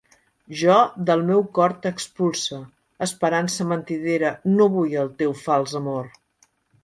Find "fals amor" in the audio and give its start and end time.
5.45-6.11